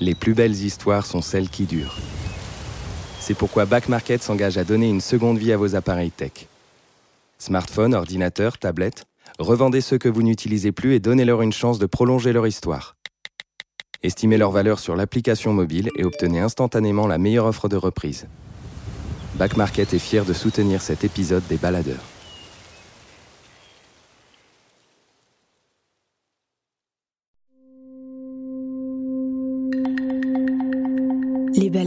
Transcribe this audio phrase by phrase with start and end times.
[0.00, 1.96] Les plus belles histoires sont celles qui durent.
[3.20, 6.48] C'est pourquoi Back Market s'engage à donner une seconde vie à vos appareils tech.
[7.38, 9.04] Smartphones, ordinateurs, tablettes,
[9.38, 12.96] revendez ceux que vous n'utilisez plus et donnez-leur une chance de prolonger leur histoire.
[14.02, 18.26] Estimez leur valeur sur l'application mobile et obtenez instantanément la meilleure offre de reprise.
[19.36, 22.13] Back Market est fier de soutenir cet épisode des baladeurs.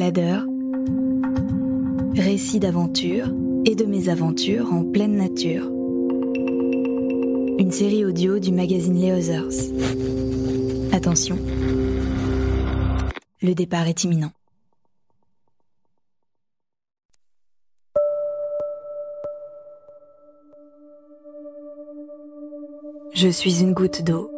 [0.07, 0.45] Les baladeurs,
[2.16, 3.27] récits d'aventure
[3.66, 5.66] et de mésaventures en pleine nature.
[7.59, 9.73] Une série audio du magazine Les Others.
[10.93, 11.38] Attention,
[13.41, 14.31] le départ est imminent.
[23.13, 24.31] Je suis une goutte d'eau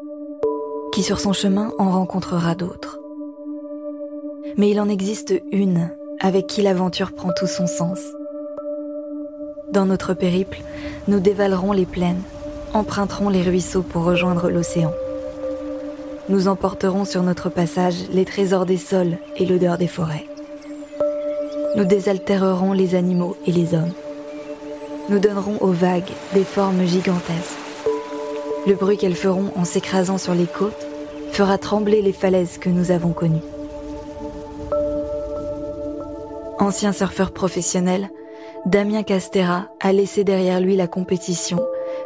[0.93, 2.98] qui sur son chemin en rencontrera d'autres.
[4.59, 5.89] Mais il en existe une
[6.19, 7.99] avec qui l'aventure prend tout son sens.
[9.71, 10.59] Dans notre périple,
[11.07, 12.21] nous dévalerons les plaines,
[12.73, 14.91] emprunterons les ruisseaux pour rejoindre l'océan.
[16.27, 20.27] Nous emporterons sur notre passage les trésors des sols et l'odeur des forêts.
[21.77, 23.93] Nous désaltérerons les animaux et les hommes.
[25.07, 27.55] Nous donnerons aux vagues des formes gigantesques.
[28.67, 30.85] Le bruit qu'elles feront en s'écrasant sur les côtes
[31.31, 33.39] fera trembler les falaises que nous avons connues.
[36.59, 38.09] Ancien surfeur professionnel,
[38.65, 41.59] Damien Castera a laissé derrière lui la compétition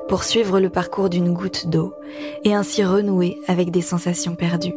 [0.07, 1.93] pour suivre le parcours d'une goutte d'eau
[2.43, 4.75] et ainsi renouer avec des sensations perdues.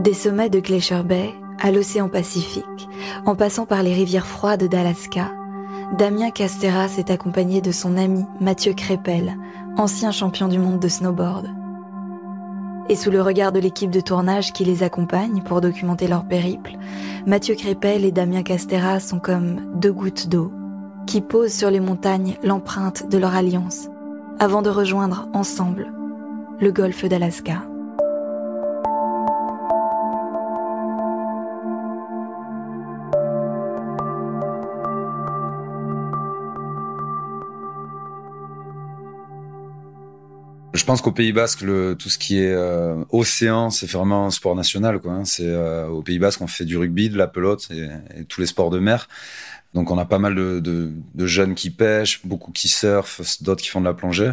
[0.00, 2.88] Des sommets de Glacier Bay à l'océan Pacifique,
[3.24, 5.32] en passant par les rivières froides d'Alaska,
[5.96, 9.36] Damien Castera s'est accompagné de son ami Mathieu Crépel,
[9.76, 11.46] ancien champion du monde de snowboard.
[12.88, 16.76] Et sous le regard de l'équipe de tournage qui les accompagne pour documenter leur périple,
[17.26, 20.52] Mathieu Crépel et Damien Castera sont comme deux gouttes d'eau
[21.06, 23.88] qui posent sur les montagnes l'empreinte de leur alliance
[24.38, 25.92] avant de rejoindre ensemble
[26.60, 27.62] le golfe d'Alaska.
[40.86, 44.54] Pense qu'au Pays Basque, le, tout ce qui est euh, océan, c'est vraiment un sport
[44.54, 45.00] national.
[45.00, 45.24] Quoi, hein.
[45.24, 48.46] C'est euh, au Pays Basque, on fait du rugby, de la pelote et tous les
[48.46, 49.08] sports de mer.
[49.76, 53.62] Donc on a pas mal de, de, de, jeunes qui pêchent, beaucoup qui surfent, d'autres
[53.62, 54.32] qui font de la plongée.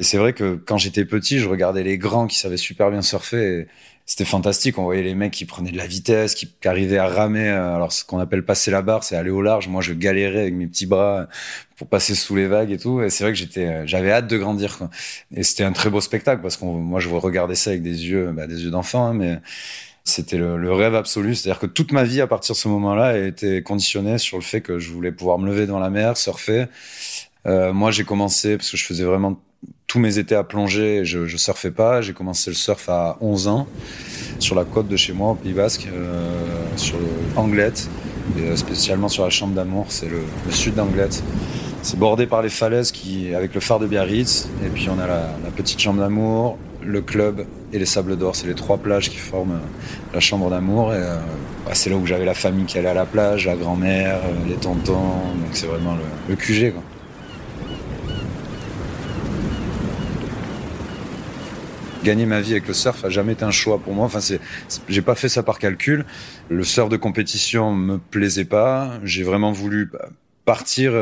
[0.00, 3.00] Et c'est vrai que quand j'étais petit, je regardais les grands qui savaient super bien
[3.00, 3.68] surfer.
[4.04, 4.78] C'était fantastique.
[4.78, 7.50] On voyait les mecs qui prenaient de la vitesse, qui, qui arrivaient à ramer.
[7.50, 9.68] Alors ce qu'on appelle passer la barre, c'est aller au large.
[9.68, 11.28] Moi, je galérais avec mes petits bras
[11.76, 13.00] pour passer sous les vagues et tout.
[13.00, 14.76] Et c'est vrai que j'étais, j'avais hâte de grandir.
[14.76, 14.90] Quoi.
[15.36, 18.32] Et c'était un très beau spectacle parce que moi, je regardais ça avec des yeux,
[18.32, 19.38] bah, des yeux d'enfant, hein, mais
[20.10, 21.34] c'était le, rêve absolu.
[21.34, 24.60] C'est-à-dire que toute ma vie, à partir de ce moment-là, été conditionnée sur le fait
[24.60, 26.66] que je voulais pouvoir me lever dans la mer, surfer.
[27.46, 29.40] Euh, moi, j'ai commencé parce que je faisais vraiment
[29.86, 31.04] tous mes étés à plonger.
[31.04, 32.00] Je, je surfais pas.
[32.00, 33.66] J'ai commencé le surf à 11 ans
[34.38, 36.32] sur la côte de chez moi, au Pays Basque, euh,
[36.76, 36.96] sur
[37.36, 37.88] Anglette,
[38.38, 39.86] et euh, spécialement sur la Chambre d'Amour.
[39.88, 41.22] C'est le, sud d'Anglette.
[41.82, 44.48] C'est bordé par les falaises qui, avec le phare de Biarritz.
[44.64, 48.36] Et puis on a la petite Chambre d'Amour, le club et les Sables d'Or.
[48.36, 50.92] C'est les trois plages qui forment euh, la chambre d'amour.
[50.94, 51.16] Et euh,
[51.64, 54.48] bah, c'est là où j'avais la famille qui allait à la plage, la grand-mère, euh,
[54.48, 54.94] les tontons.
[54.94, 56.72] Donc c'est vraiment le, le QG.
[56.72, 56.82] Quoi.
[62.02, 64.06] Gagner ma vie avec le surf a jamais été un choix pour moi.
[64.06, 64.40] Enfin, c'est,
[64.88, 66.06] j'ai pas fait ça par calcul.
[66.48, 68.98] Le surf de compétition me plaisait pas.
[69.04, 70.08] J'ai vraiment voulu bah,
[70.46, 70.92] partir.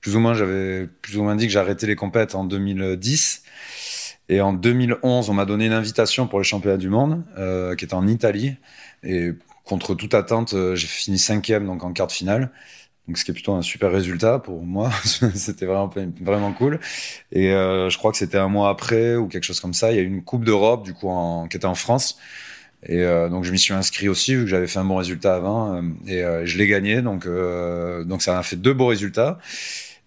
[0.00, 3.42] plus ou moins, j'avais plus ou moins dit que j'arrêtais les compètes en 2010.
[4.30, 7.84] Et en 2011, on m'a donné une invitation pour les championnats du monde, euh, qui
[7.84, 8.54] était en Italie.
[9.02, 9.32] Et
[9.64, 12.52] contre toute attente, euh, j'ai fini cinquième, donc en quart de finale.
[13.08, 14.90] Donc, ce qui est plutôt un super résultat pour moi.
[15.34, 15.90] c'était vraiment,
[16.20, 16.78] vraiment cool.
[17.32, 19.90] Et euh, je crois que c'était un mois après ou quelque chose comme ça.
[19.90, 22.16] Il y a eu une Coupe d'Europe, du coup, en, qui était en France.
[22.86, 25.34] Et euh, donc, je m'y suis inscrit aussi, vu que j'avais fait un bon résultat
[25.34, 25.74] avant.
[25.74, 27.02] Euh, et euh, je l'ai gagné.
[27.02, 29.38] Donc, donc, ça m'a fait deux beaux résultats.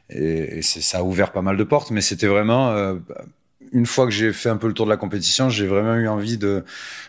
[0.09, 1.91] Et, et ça a ouvert pas mal de portes.
[1.91, 2.73] Mais c'était vraiment
[3.73, 6.07] une fois que j'ai fait un peu le tour de la compétition, j'ai vraiment eu
[6.07, 6.63] envie de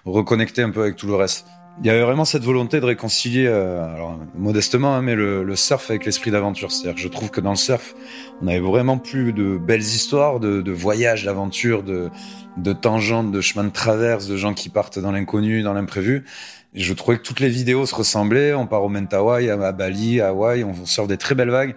[0.05, 1.47] reconnecter un peu avec tout le reste.
[1.81, 5.57] Il y avait vraiment cette volonté de réconcilier, euh, alors modestement, hein, mais le, le,
[5.57, 6.71] surf avec l'esprit d'aventure.
[6.71, 7.97] C'est-à-dire que je trouve que dans le surf,
[8.41, 12.11] on avait vraiment plus de belles histoires, de, de voyages, d'aventures, de,
[12.57, 16.25] de tangentes, de chemins de traverse, de gens qui partent dans l'inconnu, dans l'imprévu.
[16.75, 18.55] Je trouvais que toutes les vidéos se ressemblaient.
[18.55, 21.75] On part au Mentawai, à Bali, à Hawaï, on surfe des très belles vagues.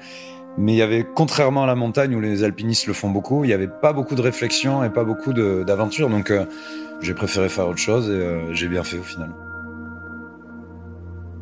[0.58, 3.48] Mais il y avait, contrairement à la montagne où les alpinistes le font beaucoup, il
[3.48, 6.10] n'y avait pas beaucoup de réflexion et pas beaucoup d'aventure.
[6.10, 6.46] Donc, euh,
[7.02, 9.30] j'ai préféré faire autre chose et j'ai bien fait au final.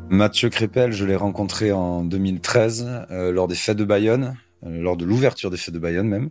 [0.09, 4.35] Mathieu Crépel, je l'ai rencontré en 2013 lors des fêtes de Bayonne.
[4.65, 6.29] Euh, lors de l'ouverture des fêtes de Bayonne même,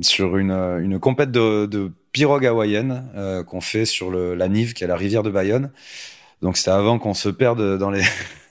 [0.00, 4.72] sur une, euh, une compète de, de pirogue hawaïenne euh, qu'on fait sur la Nive,
[4.72, 5.70] qui est la rivière de Bayonne.
[6.42, 8.02] Donc c'était avant qu'on se perde dans les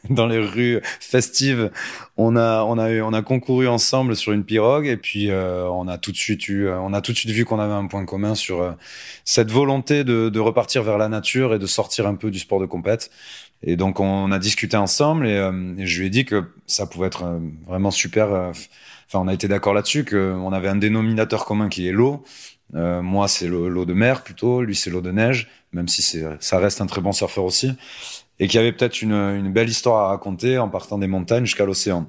[0.09, 1.71] dans les rues festives.
[2.17, 5.87] On a on a eu, on a concouru ensemble sur une pirogue et puis on
[5.87, 8.05] a tout de suite eu on a tout de suite vu qu'on avait un point
[8.05, 8.75] commun sur
[9.25, 12.59] cette volonté de, de repartir vers la nature et de sortir un peu du sport
[12.59, 13.09] de compète.
[13.61, 15.35] Et donc on a discuté ensemble et,
[15.77, 18.51] et je lui ai dit que ça pouvait être vraiment super
[19.09, 22.23] enfin, on a été d'accord là-dessus qu'on avait un dénominateur commun qui est l'eau.
[22.75, 24.61] Euh, moi, c'est l'eau de mer plutôt.
[24.61, 26.01] Lui, c'est l'eau de neige, même si
[26.39, 27.73] ça reste un très bon surfeur aussi.
[28.39, 31.65] Et qu'il y avait peut-être une, belle histoire à raconter en partant des montagnes jusqu'à
[31.65, 32.07] l'océan.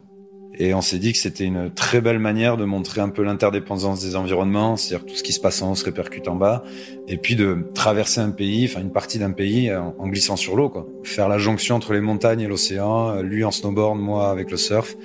[0.59, 4.01] Et on s'est dit que c'était une très belle manière de montrer un peu l'interdépendance
[4.03, 6.65] des environnements, c'est-à-dire tout ce qui se passe en haut se répercute en bas,
[7.09, 10.57] et puis de traverser un pays, enfin une partie d'un pays en, en glissant sur
[10.57, 10.87] l'eau, quoi.
[11.05, 14.97] Faire la jonction entre les montagnes et l'océan, lui en snowboard, moi avec le surf,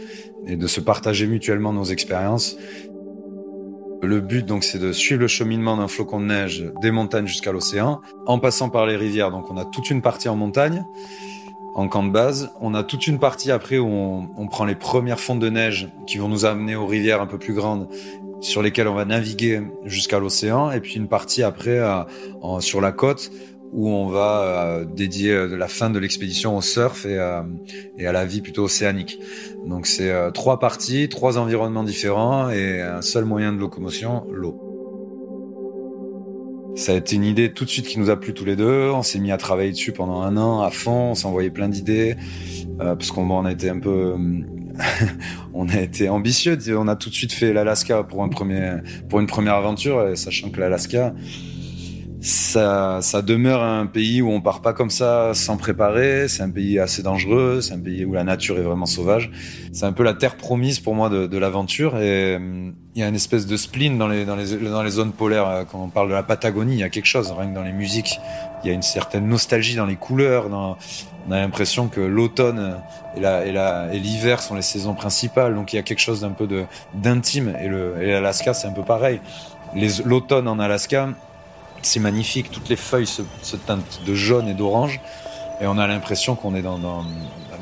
[0.47, 2.57] et de se partager mutuellement nos expériences.
[4.05, 7.51] Le but, donc, c'est de suivre le cheminement d'un flocon de neige des montagnes jusqu'à
[7.51, 9.31] l'océan, en passant par les rivières.
[9.31, 10.85] Donc, on a toute une partie en montagne,
[11.73, 12.51] en camp de base.
[12.61, 15.89] On a toute une partie après où on, on prend les premières fontes de neige
[16.07, 17.89] qui vont nous amener aux rivières un peu plus grandes
[18.41, 20.71] sur lesquelles on va naviguer jusqu'à l'océan.
[20.71, 21.79] Et puis une partie après
[22.59, 23.31] sur la côte
[23.71, 27.41] où on va euh, dédier euh, la fin de l'expédition au surf et, euh,
[27.97, 29.19] et, à la vie plutôt océanique.
[29.67, 34.61] Donc c'est trois parties, trois environnements différents et un seul moyen de locomotion, l'eau.
[36.75, 38.91] Ça a été une idée tout de suite qui nous a plu tous les deux.
[38.91, 41.11] On s'est mis à travailler dessus pendant un an à fond.
[41.11, 42.17] On s'envoyait plein d'idées
[42.77, 44.13] parce qu'on on a été un peu,
[45.53, 46.57] on a été ambitieux.
[46.77, 48.73] On a tout de suite fait l'Alaska pour un premier,
[49.09, 51.15] pour une première aventure, sachant que l'Alaska,
[52.25, 56.27] ça, ça demeure un pays où on part pas comme ça sans préparer.
[56.27, 57.61] C'est un pays assez dangereux.
[57.61, 59.29] C'est un pays où la nature est vraiment sauvage.
[59.71, 61.99] C'est un peu la terre promise pour moi de, de l'aventure.
[61.99, 64.89] Et hum, il y a une espèce de spleen dans les, dans les, dans les
[64.89, 65.47] zones polaires.
[65.47, 67.31] Euh, quand on parle de la Patagonie, il y a quelque chose.
[67.31, 68.19] Rien que dans les musiques,
[68.63, 70.47] il y a une certaine nostalgie dans les couleurs.
[70.49, 72.77] On a l'impression que l'automne
[73.15, 75.53] et la, et la, et l'hiver sont les saisons principales.
[75.53, 76.47] Donc il y a quelque chose d'un peu
[76.95, 77.55] d'intime.
[77.61, 79.21] Et le, et l'Alaska, c'est un peu pareil.
[80.05, 81.09] L'automne en Alaska,
[81.85, 82.51] c'est magnifique.
[82.51, 83.21] Toutes les feuilles se,
[83.55, 84.99] teintent de jaune et d'orange.
[85.61, 87.05] Et on a l'impression qu'on est dans, dans,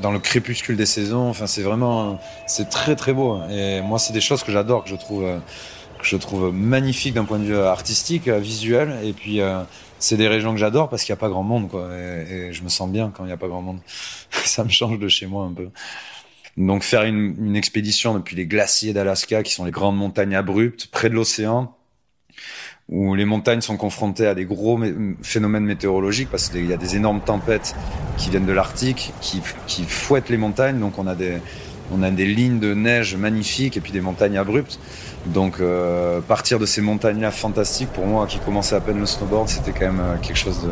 [0.02, 1.30] dans, le crépuscule des saisons.
[1.30, 3.40] Enfin, c'est vraiment, c'est très très beau.
[3.50, 5.24] Et moi, c'est des choses que j'adore, que je trouve,
[6.00, 8.98] que je trouve magnifique d'un point de vue artistique, visuel.
[9.04, 9.62] Et puis, euh,
[10.00, 11.90] c'est des régions que j'adore parce qu'il n'y a pas grand monde, quoi.
[11.96, 13.80] Et, et, je me sens bien quand il n'y a pas grand monde.
[14.32, 15.70] Ça me change de chez moi un peu.
[16.58, 20.88] Donc, faire une, une expédition depuis les glaciers d'Alaska, qui sont les grandes montagnes abruptes,
[20.88, 21.76] près de l'océan,
[22.90, 24.80] où les montagnes sont confrontées à des gros
[25.22, 27.76] phénomènes météorologiques parce qu'il y a des énormes tempêtes
[28.18, 29.42] qui viennent de l'Arctique, qui,
[29.88, 30.80] fouettent les montagnes.
[30.80, 31.38] Donc on a des,
[31.92, 34.80] on a des lignes de neige magnifiques et puis des montagnes abruptes.
[35.26, 39.48] Donc euh, partir de ces montagnes-là fantastiques, pour moi qui commençais à peine le snowboard,
[39.48, 40.68] c'était quand même euh, quelque chose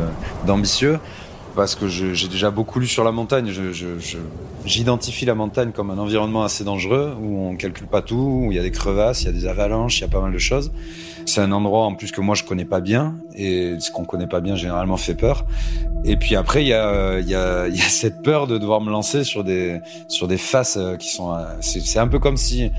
[0.46, 0.98] d'ambitieux.
[1.54, 3.52] Parce que j'ai déjà beaucoup lu sur la montagne.
[4.64, 8.56] J'identifie la montagne comme un environnement assez dangereux, où on calcule pas tout, où il
[8.56, 10.38] y a des crevasses, il y a des avalanches, il y a pas mal de
[10.38, 10.72] choses.
[11.32, 14.26] C'est un endroit en plus que moi je connais pas bien et ce qu'on connaît
[14.26, 15.46] pas bien généralement fait peur.
[16.04, 18.82] Et puis après il y a il y a y a cette peur de devoir
[18.82, 22.36] me lancer sur des sur des faces euh, qui sont euh, c'est un peu comme
[22.36, 22.70] si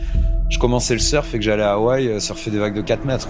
[0.50, 3.06] je commençais le surf et que j'allais à Hawaï euh, surfer des vagues de 4
[3.06, 3.30] mètres.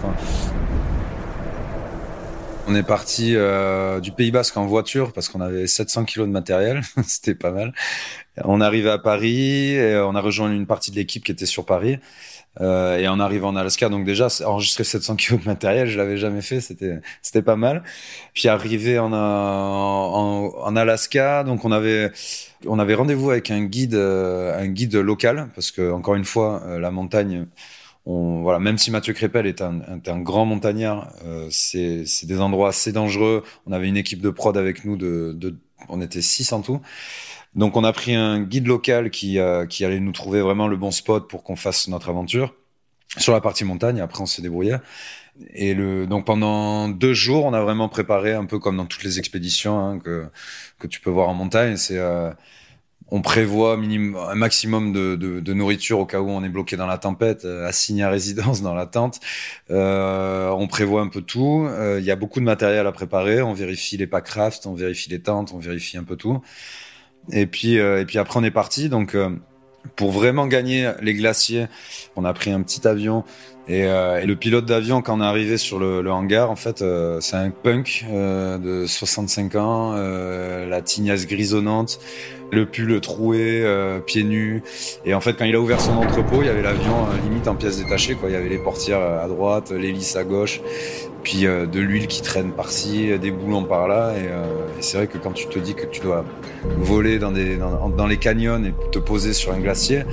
[2.65, 6.33] On est parti euh, du Pays Basque en voiture parce qu'on avait 700 kilos de
[6.33, 7.73] matériel, c'était pas mal.
[8.45, 11.65] On arrive à Paris, et on a rejoint une partie de l'équipe qui était sur
[11.65, 11.99] Paris.
[12.61, 16.17] Euh, et en arrivant en Alaska, donc déjà enregistrer 700 kg de matériel, je l'avais
[16.17, 17.83] jamais fait, c'était c'était pas mal.
[18.33, 22.11] Puis arrivé en, en, en Alaska, donc on avait
[22.67, 26.61] on avait rendez-vous avec un guide euh, un guide local parce que encore une fois
[26.65, 27.47] euh, la montagne
[28.05, 32.41] on, voilà, même si Mathieu Crépel est un, un, un grand montagnard, euh, c'est des
[32.41, 33.43] endroits assez dangereux.
[33.65, 35.55] On avait une équipe de prod avec nous de, de
[35.89, 36.81] on était six en tout.
[37.55, 40.77] Donc on a pris un guide local qui, euh, qui allait nous trouver vraiment le
[40.77, 42.53] bon spot pour qu'on fasse notre aventure
[43.17, 44.01] sur la partie montagne.
[44.01, 44.77] Après on s'est débrouillé.
[45.53, 49.03] Et le, donc pendant deux jours, on a vraiment préparé un peu comme dans toutes
[49.03, 50.27] les expéditions hein, que,
[50.79, 51.75] que tu peux voir en montagne.
[51.77, 52.31] C'est euh,
[53.15, 56.77] on prévoit minimum, un maximum de, de, de, nourriture au cas où on est bloqué
[56.77, 59.19] dans la tempête, euh, assigné à résidence dans la tente.
[59.69, 61.67] Euh, on prévoit un peu tout.
[61.69, 63.43] Euh, il y a beaucoup de matériel à préparer.
[63.43, 66.41] On vérifie les packraft, on vérifie les tentes, on vérifie un peu tout.
[67.31, 68.89] Et puis, euh, et puis après, on est parti.
[68.89, 69.29] Donc, euh,
[69.95, 71.67] pour vraiment gagner les glaciers,
[72.15, 73.23] on a pris un petit avion
[73.69, 76.57] Et, euh, et, le pilote d'avion, quand on est arrivé sur le, le hangar, en
[76.57, 81.99] fait, euh, c'est un punk euh, de 65 ans, euh, la tignasse grisonnante,
[82.51, 83.65] le pull troué,
[84.05, 84.63] pieds nus.
[85.05, 87.55] Et en fait, quand il a ouvert son entrepôt, il y avait l'avion limite en
[87.55, 88.15] pièces détachées.
[88.15, 88.29] Quoi.
[88.29, 90.61] Il y avait les portières à droite, l'hélice à gauche,
[91.23, 94.13] puis de l'huile qui traîne par-ci, des boulons par-là.
[94.17, 96.25] Et, et c'est vrai que quand tu te dis que tu dois
[96.77, 100.03] voler dans, des, dans les canyons et te poser sur un glacier,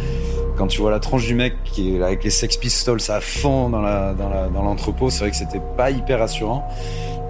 [0.60, 3.70] quand tu vois la tranche du mec qui est avec les Sex Pistols à fond
[3.70, 6.68] dans l'entrepôt, c'est vrai que c'était pas hyper rassurant.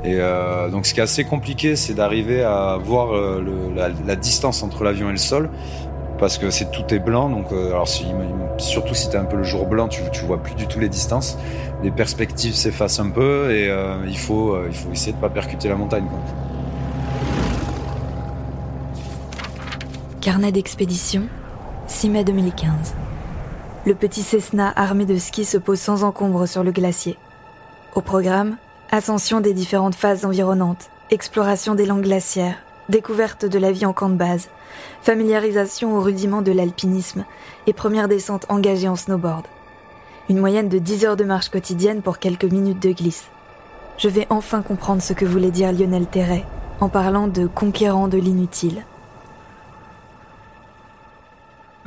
[0.03, 3.73] Et euh, donc ce qui est assez compliqué, c'est d'arriver à voir euh,
[4.05, 5.49] la, distance entre l'avion et le sol,
[6.19, 7.29] parce que c'est tout est blanc.
[7.29, 8.05] Donc euh, si,
[8.59, 10.89] surtout si t'es un peu le jour blanc, tu, tu vois plus du tout les
[10.89, 11.39] distances.
[11.85, 13.71] Les perspectives s'effacent un peu et
[14.09, 14.59] il faut
[14.93, 16.09] essayer de pas percuter la montagne.
[20.21, 21.23] Carnet d'expédition,
[21.87, 22.97] 6 mai 2015.
[23.87, 27.17] Le petit Cessna armé de ski se pose sans encombre sur le glacier.
[27.95, 28.59] Au programme,
[28.91, 32.59] ascension des différentes phases environnantes, exploration des langues glaciaires,
[32.91, 34.51] découverte de la vie en camp de base,
[35.01, 37.25] familiarisation aux rudiments de l'alpinisme
[37.67, 39.47] et première descente engagée en snowboard.
[40.29, 43.29] Une moyenne de 10 heures de marche quotidienne pour quelques minutes de glisse.
[43.97, 46.45] Je vais enfin comprendre ce que voulait dire Lionel Terret
[46.81, 48.85] en parlant de conquérant de l'inutile.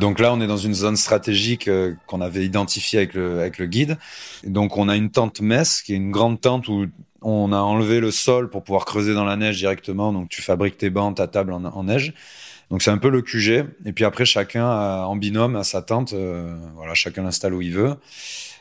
[0.03, 3.97] Donc là, on est dans une zone stratégique euh, qu'on avait identifiée avec le, guide.
[4.45, 6.87] Donc on a une tente messe, qui est une grande tente où
[7.21, 10.11] on a enlevé le sol pour pouvoir creuser dans la neige directement.
[10.11, 12.13] Donc tu fabriques tes bancs, ta table en, neige.
[12.69, 13.65] Donc c'est un peu le QG.
[13.85, 16.11] Et puis après, chacun en binôme à sa tente.
[16.11, 17.95] Euh, voilà, chacun l'installe où il veut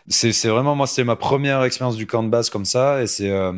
[0.09, 3.31] c'est vraiment moi c'est ma première expérience du camp de base comme ça et c'est
[3.31, 3.53] euh,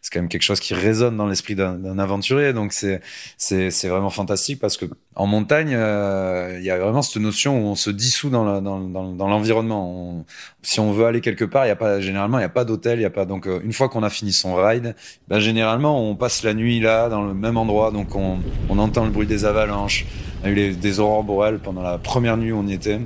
[0.00, 2.52] c'est quand même quelque chose qui résonne dans l'esprit d'un aventurier.
[2.52, 3.00] Donc c'est
[3.36, 4.86] c'est vraiment fantastique parce que
[5.16, 8.60] en montagne euh, il y a vraiment cette notion où on se dissout dans la,
[8.60, 10.24] dans, dans, l'environnement.
[10.62, 12.64] Si on veut aller quelque part il y a pas généralement il y a pas
[12.64, 14.94] d'hôtel il y a pas donc euh, une fois qu'on a fini son ride
[15.26, 17.90] ben généralement on passe la nuit là dans le même endroit.
[17.90, 18.38] Donc on
[18.68, 20.06] on entend le bruit des avalanches.
[20.44, 23.00] On a eu des aurores boréales pendant la première nuit où on y était.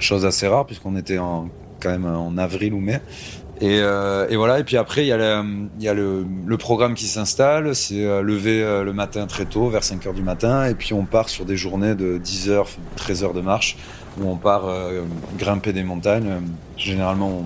[0.00, 1.50] Chose assez rare puisqu'on était en
[1.84, 3.00] quand même en avril ou mai.
[3.60, 4.58] Et, euh, et, voilà.
[4.58, 7.74] Et puis après, il y a le, il y a le, le programme qui s'installe.
[7.74, 10.66] C'est euh, lever euh, le matin très tôt, vers 5 heures du matin.
[10.66, 13.76] Et puis on part sur des journées de 10 heures, 13 heures de marche,
[14.18, 14.64] où on part
[15.38, 16.40] grimper des montagnes.
[16.76, 17.44] Généralement,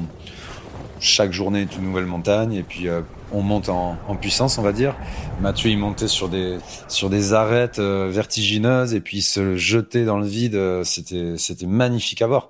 [0.99, 2.54] chaque journée est une nouvelle montagne.
[2.54, 2.87] Et puis
[3.30, 4.95] on monte en, en, puissance, on va dire.
[5.42, 6.57] Mathieu, il montait sur des
[6.88, 10.59] sur des arêtes vertigineuses et puis se jeter dans le vide.
[10.85, 12.49] C'était c'était magnifique à voir.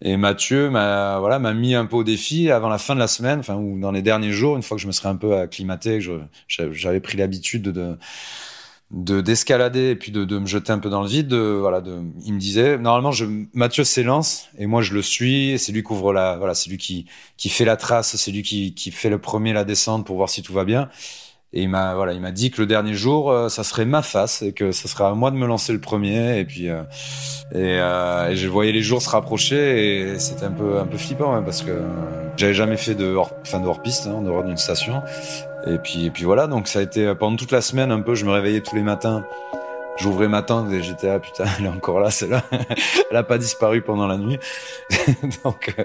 [0.00, 3.06] Et Mathieu m'a voilà m'a mis un peu au défi avant la fin de la
[3.06, 5.36] semaine, enfin ou dans les derniers jours, une fois que je me serais un peu
[5.36, 6.20] acclimaté, que
[6.72, 7.96] j'avais pris l'habitude de,
[8.90, 11.28] de d'escalader et puis de, de, me jeter un peu dans le vide.
[11.28, 13.24] De, voilà, de, il me disait normalement je
[13.54, 15.58] Mathieu s'élance et moi je le suis.
[15.58, 18.42] C'est lui qui ouvre la voilà, c'est lui qui qui fait la trace, c'est lui
[18.42, 20.90] qui qui fait le premier la descente pour voir si tout va bien.
[21.56, 24.02] Et il m'a voilà, il m'a dit que le dernier jour, euh, ça serait ma
[24.02, 26.40] face et que ça serait à moi de me lancer le premier.
[26.40, 26.82] Et puis euh,
[27.52, 30.98] et, euh, et, je voyais les jours se rapprocher et c'était un peu un peu
[30.98, 31.70] flippant hein, parce que
[32.36, 35.00] j'avais jamais fait de hors, enfin de hors piste, hein, en dehors d'une station.
[35.68, 38.16] Et puis et puis voilà, donc ça a été pendant toute la semaine un peu.
[38.16, 39.24] Je me réveillais tous les matins
[39.96, 42.44] J'ouvrais ma tente et j'étais ah putain elle est encore là celle-là.
[43.10, 44.38] Elle a pas disparu pendant la nuit.
[45.44, 45.84] Donc euh,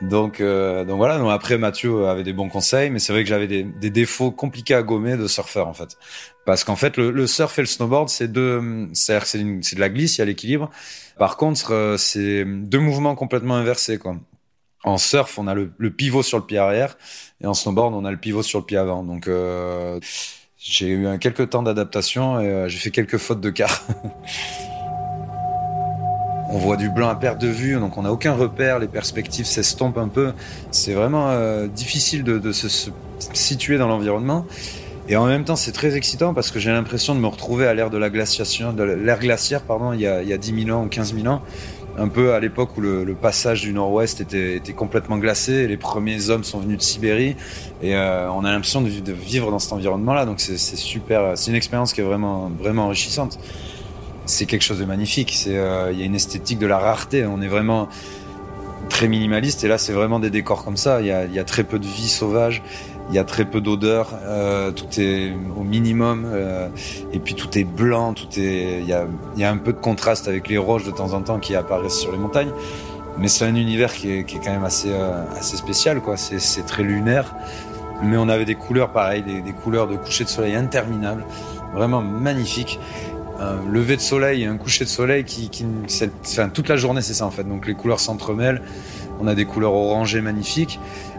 [0.00, 1.18] donc euh, donc voilà.
[1.18, 4.30] Donc après Mathieu avait des bons conseils mais c'est vrai que j'avais des, des, défauts
[4.30, 5.96] compliqués à gommer de surfeur en fait.
[6.46, 9.88] Parce qu'en fait le, le, surf et le snowboard c'est deux c'est c'est de la
[9.88, 10.70] glisse il y a l'équilibre.
[11.18, 14.16] Par contre euh, c'est deux mouvements complètement inversés quoi.
[14.84, 16.96] En surf on a le, le, pivot sur le pied arrière
[17.40, 19.02] et en snowboard on a le pivot sur le pied avant.
[19.02, 19.98] Donc euh,
[20.70, 23.86] j'ai eu un quelques temps d'adaptation et euh, j'ai fait quelques fautes de quart.
[26.50, 29.46] on voit du blanc à perte de vue, donc on n'a aucun repère, les perspectives
[29.46, 30.34] s'estompent un peu.
[30.70, 32.90] C'est vraiment euh, difficile de, se,
[33.32, 34.44] situer dans l'environnement.
[35.08, 37.72] Et en même temps, c'est très excitant parce que j'ai l'impression de me retrouver à
[37.72, 40.66] l'ère de la glaciation, de l'ère glaciaire, pardon, il y, a, il y a 10
[40.66, 41.40] 000 ans ou 15 000 ans
[41.98, 45.66] un peu à l'époque où le, passage du Nord-Ouest était, complètement glacé.
[45.66, 47.36] Les premiers hommes sont venus de Sibérie
[47.82, 50.24] et euh, on a l'impression de, vivre dans cet environnement-là.
[50.24, 53.38] Donc c'est super, c'est une expérience qui est vraiment vraiment enrichissante.
[54.26, 55.44] C'est quelque chose de magnifique.
[55.48, 57.24] Euh, il y a une esthétique de la rareté.
[57.26, 57.88] On est vraiment
[58.88, 61.00] très minimaliste et là c'est vraiment des décors comme ça.
[61.00, 62.62] Il y a, il y a très peu de vie sauvage
[63.08, 66.68] il y a très peu d'odeur, euh, tout est au minimum, euh,
[67.12, 69.78] et puis tout est blanc, tout est, il y a, y a un peu de
[69.78, 72.50] contraste avec les roches de temps en temps qui apparaissent sur les montagnes,
[73.18, 76.16] mais c'est un univers qui est, qui est, quand même assez, euh, assez spécial, quoi.
[76.16, 77.34] C'est très lunaire,
[78.02, 81.24] mais on avait des couleurs pareilles, des, des couleurs de coucher de soleil interminables,
[81.74, 82.78] vraiment magnifiques.
[83.40, 85.64] Un lever de soleil un coucher de soleil qui, qui
[86.26, 87.44] enfin, toute la journée c'est ça en fait.
[87.44, 88.60] Donc les couleurs s'entremêlent
[89.20, 90.78] on a des couleurs orangées magnifiques.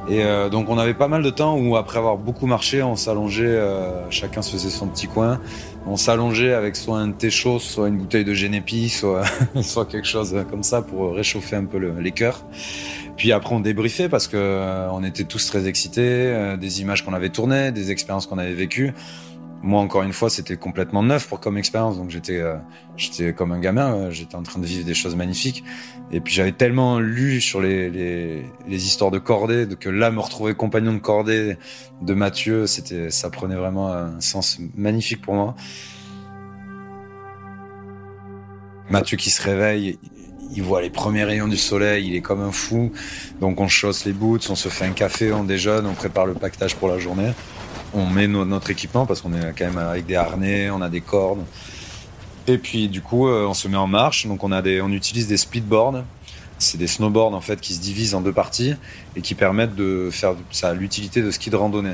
[0.10, 2.96] Et euh, donc on avait pas mal de temps où après avoir beaucoup marché, on
[2.96, 5.39] s'allongeait, euh, chacun se faisait son petit coin.
[5.86, 9.24] On s'allongeait avec soit un thé chaud, soit une bouteille de génépi, soit,
[9.62, 12.44] soit quelque chose comme ça pour réchauffer un peu le, les cœurs.
[13.18, 17.13] Puis après on débriefait parce que euh, on était tous très excités, des images qu'on
[17.13, 18.94] avait tournées, des expériences qu'on avait vécues
[19.62, 21.98] moi encore une fois c'était complètement neuf pour comme expérience.
[21.98, 22.56] Donc j'étais euh,
[22.96, 23.94] j'étais comme un gamin.
[23.94, 25.63] Euh, j'étais en train de vivre des choses magnifiques.
[26.12, 30.20] Et puis j'avais tellement lu sur les, les, les histoires de cordée que là me
[30.20, 31.58] retrouver compagnon de cordée
[32.01, 35.56] de Mathieu c'était ça prenait vraiment un sens magnifique pour moi.
[38.89, 40.00] Mathieu qui se réveille
[40.51, 42.92] il voit les premiers rayons du soleil, il est comme un fou.
[43.39, 46.34] Donc on chausse les boots, on se fait un café, on déjeune, on prépare le
[46.34, 47.32] pactage pour la journée
[47.93, 51.01] on met notre équipement parce qu'on est quand même avec des harnais, on a des
[51.01, 51.43] cordes.
[52.48, 54.25] Et puis du coup, euh, on se met en marche.
[54.27, 56.03] Donc on a des, on utilise des speedboards.
[56.58, 58.74] C'est des snowboards en fait qui se divisent en deux parties
[59.15, 61.93] et qui permettent de faire ça l'utilité de ski de randonnée.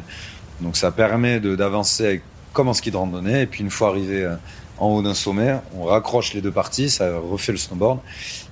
[0.62, 2.22] Donc ça permet d'avancer
[2.54, 3.42] comme en ski de randonnée.
[3.42, 4.36] Et puis une fois arrivé euh,
[4.78, 8.00] en haut d'un sommet, on raccroche les deux parties, ça refait le snowboard.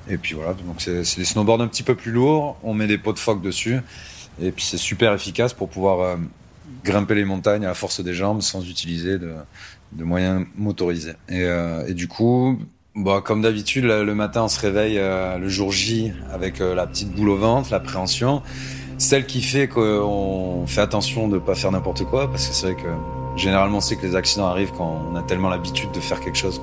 [0.10, 2.58] Et puis voilà, donc c'est des snowboards un petit peu plus lourds.
[2.64, 3.80] On met des pots de phoque dessus.
[4.42, 6.16] Et puis c'est super efficace pour pouvoir euh,
[6.84, 9.34] grimper les montagnes à la force des jambes sans utiliser de,
[10.04, 11.14] moyens motorisés.
[11.30, 12.60] Et, euh, et du coup,
[12.96, 16.86] bah, comme d'habitude, le matin, on se réveille euh, le jour J avec euh, la
[16.86, 18.44] petite boule au ventre, l'appréhension.
[19.00, 22.76] Celle qui fait qu'on fait attention de pas faire n'importe quoi, parce que c'est vrai
[22.76, 22.90] que
[23.36, 26.62] généralement, c'est que les accidents arrivent quand on a tellement l'habitude de faire quelque chose.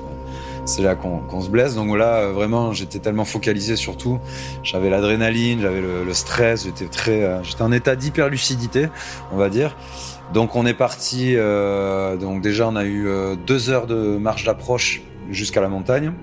[0.65, 1.75] C'est là qu'on se blesse.
[1.75, 4.19] Donc là, vraiment, j'étais tellement focalisé sur tout.
[4.63, 8.87] J'avais l'adrénaline, j'avais le, le, stress, j'étais très, j'étais en état d'hyperlucidité,
[9.31, 9.75] on va dire.
[10.33, 11.35] Donc on est parti.
[11.35, 16.13] Euh, donc déjà on a eu euh, deux heures de marche d'approche jusqu'à la montagne.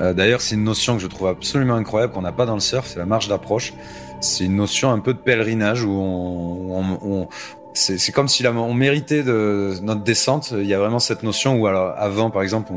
[0.00, 2.60] Euh, D'ailleurs c'est une notion que je trouve absolument incroyable qu'on n'a pas dans le
[2.60, 3.72] surf, c'est la marche d'approche.
[4.20, 7.28] C'est une notion un peu de pèlerinage où on, on, on
[7.76, 10.52] c'est comme si on méritait de notre descente.
[10.56, 12.72] Il y a vraiment cette notion où, alors, avant, par exemple,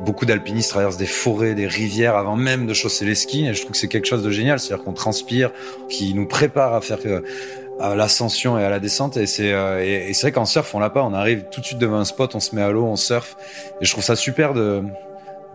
[0.00, 3.46] beaucoup d'alpinistes traversent des forêts, des rivières avant même de chausser les skis.
[3.46, 4.58] Et je trouve que c'est quelque chose de génial.
[4.58, 5.50] C'est-à-dire qu'on transpire,
[5.88, 6.98] qui nous prépare à faire
[7.78, 10.88] à l'ascension et à la descente et c'est euh, et, vrai qu'en surf on l'a
[10.88, 12.96] pas on arrive tout de suite devant un spot on se met à l'eau on
[12.96, 13.36] surfe
[13.82, 14.82] et je trouve ça super de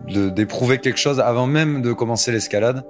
[0.06, 2.84] d'éprouver quelque chose avant même de commencer l'escalade.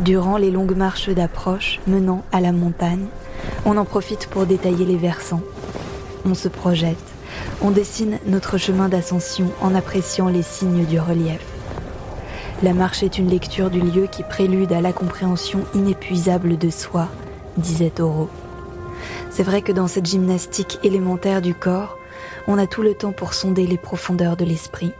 [0.00, 3.06] Durant les longues marches d'approche menant à la montagne,
[3.64, 5.40] on en profite pour détailler les versants.
[6.26, 6.98] On se projette,
[7.62, 11.40] on dessine notre chemin d'ascension en appréciant les signes du relief.
[12.62, 17.08] La marche est une lecture du lieu qui prélude à la compréhension inépuisable de soi,
[17.56, 18.28] disait Taureau.
[19.30, 21.96] C'est vrai que dans cette gymnastique élémentaire du corps,
[22.48, 24.92] on a tout le temps pour sonder les profondeurs de l'esprit.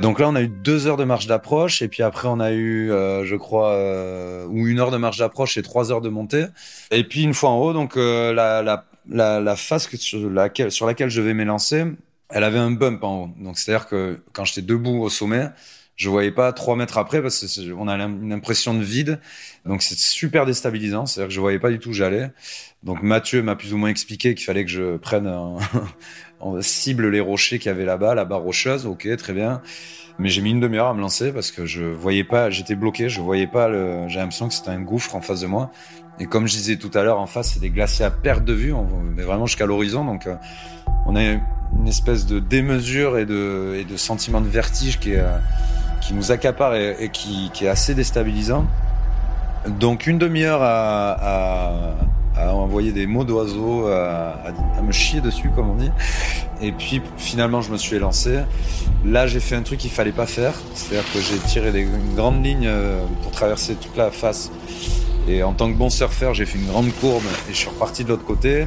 [0.00, 2.52] Donc là, on a eu deux heures de marche d'approche, et puis après, on a
[2.52, 6.08] eu, euh, je crois, euh, ou une heure de marche d'approche et trois heures de
[6.08, 6.46] montée.
[6.90, 10.30] Et puis une fois en haut, donc euh, la, la, la, la face que, sur,
[10.30, 11.84] laquelle, sur laquelle je vais m'élancer,
[12.30, 13.30] elle avait un bump en haut.
[13.38, 15.50] Donc c'est-à-dire que quand j'étais debout au sommet,
[15.96, 19.20] je voyais pas trois mètres après parce qu'on a une impression de vide.
[19.66, 21.04] Donc c'est super déstabilisant.
[21.04, 22.30] C'est-à-dire que je voyais pas du tout où j'allais.
[22.82, 25.58] Donc Mathieu m'a plus ou moins expliqué qu'il fallait que je prenne un...
[26.40, 28.86] on cible les rochers qu'il y avait là-bas, la barre rocheuse.
[28.86, 29.60] Ok, très bien.
[30.18, 33.08] Mais j'ai mis une demi-heure à me lancer parce que je voyais pas, j'étais bloqué,
[33.08, 35.70] je voyais pas le, j'ai l'impression que c'était un gouffre en face de moi.
[36.18, 38.52] Et comme je disais tout à l'heure, en face, c'est des glaciers à perte de
[38.52, 38.74] vue,
[39.16, 40.04] mais vraiment jusqu'à l'horizon.
[40.04, 40.34] Donc, euh,
[41.06, 45.20] on a une espèce de démesure et de, et de sentiment de vertige qui, est,
[45.20, 45.38] euh,
[46.02, 48.66] qui nous accapare et, et qui, qui, est assez déstabilisant.
[49.66, 51.94] Donc une demi-heure à, à,
[52.40, 55.90] à, envoyer des mots d'oiseaux, à, me chier dessus comme on dit.
[56.62, 58.38] Et puis finalement je me suis élancé.
[59.04, 62.14] Là j'ai fait un truc qu'il fallait pas faire, c'est-à-dire que j'ai tiré des, une
[62.14, 64.50] grande ligne euh, pour traverser toute la face.
[65.28, 68.04] Et en tant que bon surfeur, j'ai fait une grande courbe et je suis reparti
[68.04, 68.66] de l'autre côté.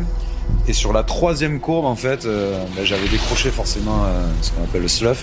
[0.67, 4.63] Et sur la troisième courbe, en fait, euh, bah, j'avais décroché forcément euh, ce qu'on
[4.63, 5.17] appelle le slough.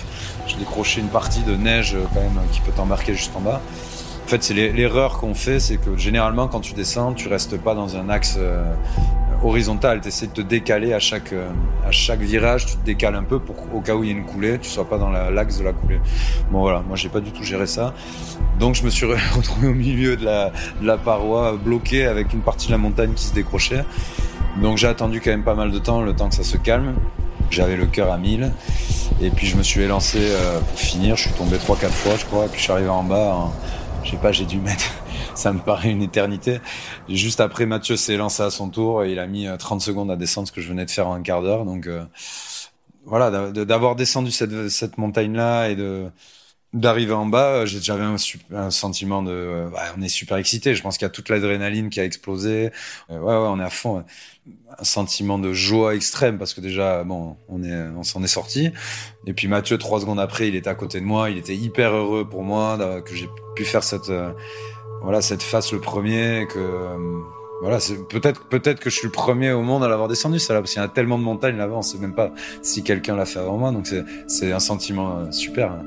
[0.46, 3.60] J'ai décroché une partie de neige quand même qui peut t'embarquer juste en bas.
[4.30, 7.74] En fait, c'est l'erreur qu'on fait, c'est que généralement quand tu descends, tu restes pas
[7.74, 8.62] dans un axe euh,
[9.42, 10.00] horizontal.
[10.00, 11.50] Tu essaies de te décaler à chaque euh,
[11.84, 14.16] à chaque virage, tu te décales un peu pour au cas où il y a
[14.16, 15.98] une coulée, tu sois pas dans l'axe de la coulée.
[16.52, 17.92] Bon voilà, moi j'ai pas du tout géré ça.
[18.60, 22.72] Donc je me suis retrouvé au milieu de la, paroi, bloqué avec une partie de
[22.72, 23.84] la montagne qui se décrochait.
[24.62, 26.94] Donc j'ai attendu quand même pas mal de temps, le temps que ça se calme.
[27.50, 28.52] J'avais le cœur à 1000.
[29.22, 31.16] Et puis je me suis élancé euh, pour finir.
[31.16, 32.44] Je suis tombé 3-4 fois, je crois.
[32.44, 33.50] Et puis je suis arrivé en bas.
[34.10, 34.92] Je sais pas, j'ai dû mettre.
[35.36, 36.58] ça me paraît une éternité.
[37.08, 40.10] Juste après, Mathieu s'est lancé à son tour et il a mis 30 euh, secondes
[40.10, 41.64] à descendre ce que je venais de faire en un quart d'heure.
[41.64, 42.04] Donc euh,
[43.04, 46.10] voilà, d'avoir descendu cette, cette montagne-là et de
[46.72, 48.16] d'arriver en bas, j'avais un,
[48.54, 50.74] un, sentiment de, on est super excité.
[50.74, 52.70] Je pense qu'il y a toute l'adrénaline qui a explosé.
[53.08, 54.04] ouais, ouais, on est à fond.
[54.78, 58.70] Un sentiment de joie extrême parce que déjà, bon, on est, on s'en est sorti.
[59.26, 61.30] Et puis Mathieu, trois secondes après, il était à côté de moi.
[61.30, 64.12] Il était hyper heureux pour moi que j'ai pu faire cette,
[65.02, 66.60] voilà, cette face le premier que
[67.60, 70.54] voilà, c'est peut-être peut-être que je suis le premier au monde à l'avoir descendu ça
[70.54, 73.16] là parce qu'il y a tellement de montagnes là-bas, on sait même pas si quelqu'un
[73.16, 73.86] l'a fait avant moi, donc
[74.26, 75.72] c'est un sentiment euh, super.
[75.72, 75.82] Hein.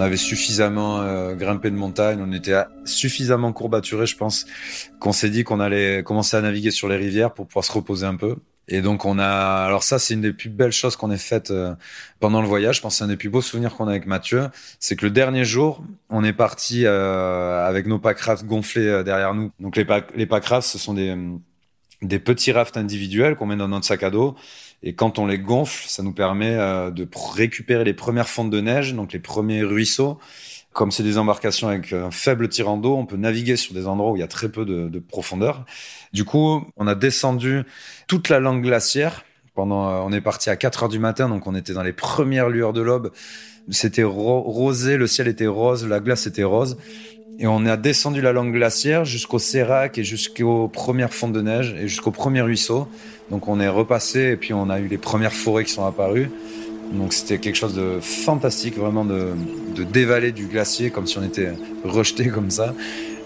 [0.00, 4.46] On avait suffisamment euh, grimpé de montagne, on était suffisamment courbaturé, je pense,
[4.98, 8.06] qu'on s'est dit qu'on allait commencer à naviguer sur les rivières pour pouvoir se reposer
[8.06, 8.36] un peu.
[8.66, 9.26] Et donc on a,
[9.66, 11.74] alors ça c'est une des plus belles choses qu'on ait faites euh,
[12.18, 12.76] pendant le voyage.
[12.76, 14.48] Je pense c'est un des plus beaux souvenirs qu'on a avec Mathieu.
[14.78, 19.52] C'est que le dernier jour, on est parti euh, avec nos packrafts gonflés derrière nous.
[19.60, 21.14] Donc les, pack, packrafts, ce sont des,
[22.00, 24.34] des petits rafts individuels qu'on met dans notre sac à dos.
[24.82, 28.94] Et quand on les gonfle, ça nous permet de récupérer les premières fontes de neige,
[28.94, 30.18] donc les premiers ruisseaux.
[30.72, 34.12] Comme c'est des embarcations avec un faible tirant d'eau, on peut naviguer sur des endroits
[34.12, 35.64] où il y a très peu de, de profondeur.
[36.12, 37.64] Du coup, on a descendu
[38.06, 39.24] toute la langue glaciaire.
[39.54, 41.92] Pendant, euh, on est parti à 4 heures du matin, donc on était dans les
[41.92, 43.10] premières lueurs de l'aube.
[43.68, 46.78] C'était rosé, le ciel était rose, la glace était rose.
[47.42, 51.74] Et on a descendu la langue glaciaire jusqu'au Sérac et jusqu'aux premières fontes de neige
[51.80, 52.86] et jusqu'au premier ruisseau.
[53.30, 56.30] Donc on est repassé et puis on a eu les premières forêts qui sont apparues.
[56.92, 59.32] Donc c'était quelque chose de fantastique, vraiment de,
[59.90, 62.74] dévaler du glacier comme si on était rejeté comme ça.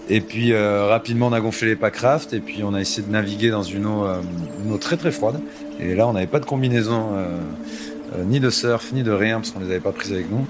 [0.07, 3.11] Et puis euh, rapidement on a gonflé les packrafts et puis on a essayé de
[3.11, 4.21] naviguer dans une eau, euh,
[4.63, 5.41] une eau très très froide.
[5.81, 9.51] Et là on n'avait pas de combinaison, euh, ni de surf, ni de rien parce
[9.51, 10.47] qu'on les avait pas prises avec nous.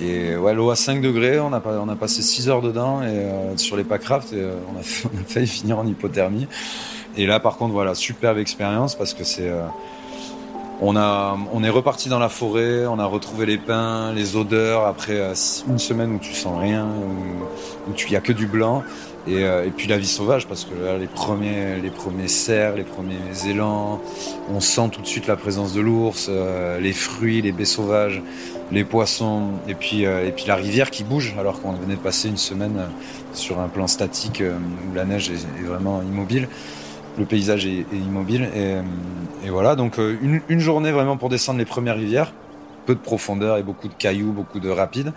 [0.00, 3.56] Et ouais, l'eau à 5 degrés, on a, on a passé 6 heures dedans et,
[3.56, 4.82] sur les packrafts et on a,
[5.14, 6.48] on, a, failli finir en hypothermie.
[7.16, 9.50] Et là par contre voilà, superbe expérience parce que c'est
[10.82, 14.84] on, a, on est reparti dans la forêt, on a retrouvé les pins, les odeurs
[14.84, 15.34] après euh,
[15.68, 16.86] une semaine où tu sens rien,
[17.88, 18.82] où, tu y a que du blanc.
[19.26, 23.16] Et, euh, et, puis la vie sauvage parce que là les premiers cerfs, les premiers
[23.46, 24.00] élans,
[24.50, 28.20] on sent tout de suite la présence de l'ours, euh, les fruits, les baies sauvages,
[28.72, 32.28] les poissons et puis et puis la rivière qui bouge alors qu'on venait de passer
[32.28, 32.82] une semaine
[33.32, 36.48] sur un plan statique où la neige est vraiment immobile
[37.18, 38.48] le paysage est, immobile.
[38.54, 40.16] Et, voilà, donc euh,
[40.48, 42.32] une, journée vraiment pour descendre les premières rivières,
[42.86, 45.12] peu de profondeur et beaucoup de cailloux, beaucoup de rapides.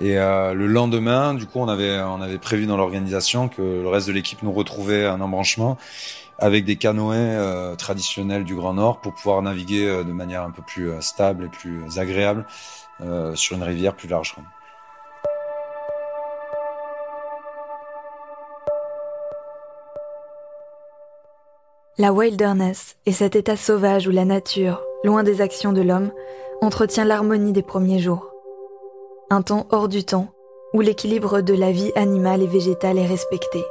[0.00, 4.12] Et euh, le lendemain, du coup, on avait, prévu dans l'organisation que le reste de
[4.12, 5.78] l'équipe nous retrouvait à un embranchement
[6.38, 10.50] avec des canoës euh, traditionnels du Grand Nord pour pouvoir naviguer euh, de manière un
[10.50, 12.46] peu plus stable et plus agréable
[13.34, 14.34] sur une rivière plus large.
[21.98, 26.10] La wilderness est cet état sauvage où la nature, loin des actions de l'homme,
[26.62, 28.35] entretient l'harmonie des premiers jours.
[29.28, 30.28] Un temps hors du temps,
[30.72, 33.64] où l'équilibre de la vie animale et végétale est respecté.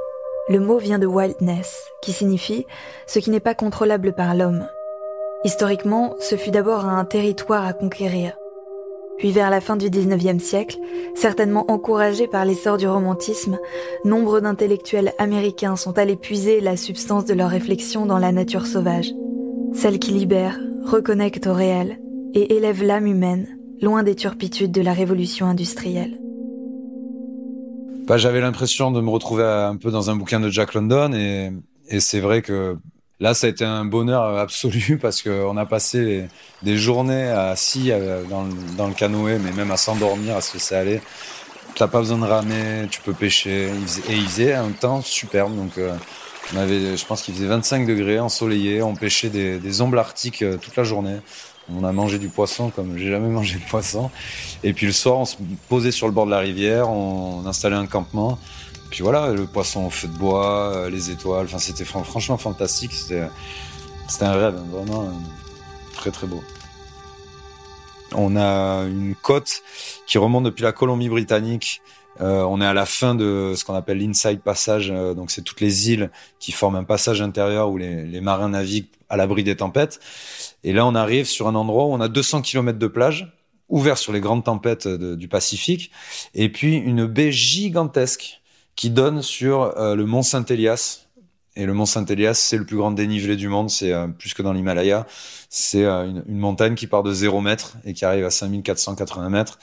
[0.50, 2.66] Le mot vient de wildness, qui signifie
[3.08, 4.68] ce qui n'est pas contrôlable par l'homme.
[5.46, 8.38] Historiquement, ce fut d'abord un territoire à conquérir,
[9.18, 10.78] puis vers la fin du XIXe siècle,
[11.16, 13.58] certainement encouragés par l'essor du romantisme,
[14.04, 19.14] nombre d'intellectuels américains sont allés puiser la substance de leurs réflexions dans la nature sauvage,
[19.74, 21.98] celle qui libère, reconnecte au réel
[22.34, 23.48] et élève l'âme humaine,
[23.82, 26.18] loin des turpitudes de la révolution industrielle.
[28.08, 31.52] Bah, J'avais l'impression de me retrouver un peu dans un bouquin de Jack London et,
[32.00, 32.78] c'est vrai que
[33.22, 36.28] Là, ça a été un bonheur absolu parce qu'on a passé
[36.64, 40.76] des journées assis euh, dans, dans le canoë, mais même à s'endormir, à se laisser
[40.76, 41.02] aller.
[41.76, 43.70] T'as pas besoin de ramer, tu peux pêcher.
[44.10, 45.56] Et il faisait un temps superbe.
[45.56, 45.96] Donc, euh,
[46.54, 48.82] on avait, je pense qu'il faisait 25 degrés, ensoleillé.
[48.82, 51.18] On pêchait des, des ombres arctiques euh, toute la journée.
[51.74, 54.12] On a mangé du poisson comme j'ai jamais mangé de poisson.
[54.64, 55.36] Et puis le soir, on se
[55.70, 58.38] posait sur le bord de la rivière, on installait un campement.
[58.92, 62.94] Puis voilà, le poisson au feu de bois, euh, les étoiles, enfin c'était franchement fantastique.
[62.94, 63.28] C'était,
[64.22, 65.12] un rêve, hein, vraiment euh,
[65.96, 66.44] très très beau.
[68.14, 69.64] On a une côte
[70.06, 71.82] qui remonte depuis la Colombie-Britannique.
[72.22, 75.62] Euh, on est à la fin de ce qu'on appelle l'inside passage, donc c'est toutes
[75.62, 80.00] les îles qui forment un passage intérieur où les, marins naviguent à l'abri des tempêtes.
[80.64, 83.34] Et là, on arrive sur un endroit où on a 200 km de plage,
[83.70, 85.92] ouvert sur les grandes tempêtes du Pacifique,
[86.34, 88.42] et puis une baie gigantesque
[88.76, 91.02] qui donne sur euh, le mont Saint-Élias.
[91.58, 94.42] Et le mont Saint-Élias, c'est le plus grand dénivelé du monde, c'est euh, plus que
[94.42, 95.08] dans l'Himalaya.
[95.50, 99.30] C'est euh, une, une, montagne qui part de 0 mètre et qui arrive à 5480
[99.30, 99.58] mètres.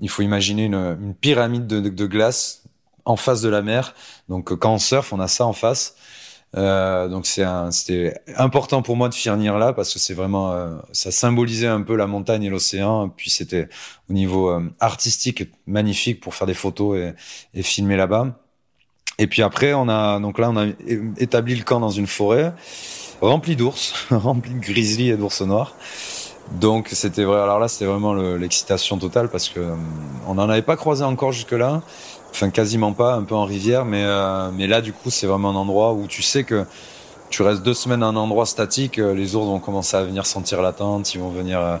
[0.00, 2.62] Il faut imaginer une, une pyramide de, de, glace
[3.04, 3.94] en face de la mer.
[4.28, 5.94] Donc quand on surfe, on a ça en face.
[6.54, 11.10] Euh, donc c'était important pour moi de finir là parce que c'est vraiment euh, ça
[11.10, 13.08] symbolisait un peu la montagne et l'océan.
[13.08, 13.68] Puis c'était
[14.10, 17.14] au niveau euh, artistique magnifique pour faire des photos et,
[17.54, 18.38] et filmer là-bas.
[19.18, 20.66] Et puis après on a donc là on a
[21.18, 22.52] établi le camp dans une forêt
[23.22, 25.74] remplie d'ours, remplie de grizzlies et d'ours noirs.
[26.50, 27.40] Donc c'était vrai.
[27.40, 29.60] Alors là c'était vraiment l'excitation totale parce que
[30.26, 31.80] on n'en avait pas croisé encore jusque là
[32.32, 35.50] enfin quasiment pas, un peu en rivière, mais euh, mais là du coup c'est vraiment
[35.50, 36.64] un endroit où tu sais que
[37.30, 40.26] tu restes deux semaines à un endroit statique, euh, les ours vont commencer à venir
[40.26, 41.76] sentir la tente, ils vont venir, euh,